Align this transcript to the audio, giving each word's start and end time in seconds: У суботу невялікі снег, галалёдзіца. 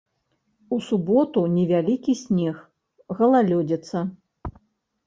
У 0.77 0.79
суботу 0.87 1.43
невялікі 1.57 2.17
снег, 2.23 2.55
галалёдзіца. 3.21 3.97